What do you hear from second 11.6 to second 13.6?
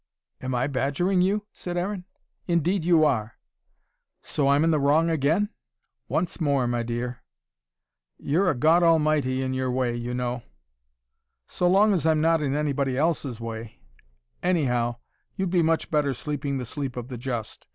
long as I'm not in anybody else's